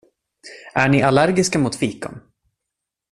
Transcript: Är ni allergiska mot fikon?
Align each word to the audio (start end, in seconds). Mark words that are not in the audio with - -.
Är 0.73 0.89
ni 0.89 1.01
allergiska 1.01 1.59
mot 1.59 1.75
fikon? 1.75 2.19